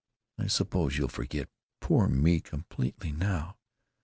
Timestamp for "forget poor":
1.09-2.07